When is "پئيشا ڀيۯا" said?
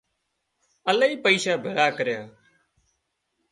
1.23-1.85